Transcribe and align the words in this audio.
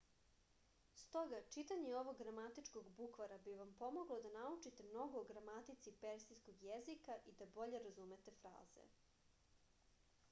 stoga 1.01 1.41
čitanje 1.55 1.91
ovog 1.99 2.17
gramatičkog 2.21 2.89
bukvara 3.01 3.37
bi 3.49 3.53
vam 3.59 3.75
pomoglo 3.83 4.17
da 4.25 4.33
naučite 4.37 4.87
mnogo 4.89 5.21
o 5.21 5.29
gramatici 5.33 5.95
persijskog 6.07 6.67
jezika 6.71 7.21
i 7.33 7.37
da 7.43 7.51
bolje 7.61 7.85
razumete 7.87 8.37
fraze 8.41 8.89